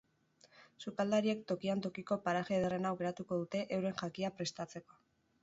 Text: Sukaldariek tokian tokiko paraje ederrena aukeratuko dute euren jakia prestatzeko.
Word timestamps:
Sukaldariek 0.85 1.43
tokian 1.51 1.83
tokiko 1.87 2.17
paraje 2.23 2.57
ederrena 2.57 2.93
aukeratuko 2.93 3.39
dute 3.43 3.63
euren 3.79 4.03
jakia 4.03 4.35
prestatzeko. 4.41 5.01